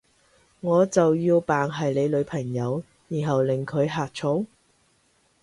[0.61, 4.47] 我就要扮係你女朋友，然後令佢呷醋？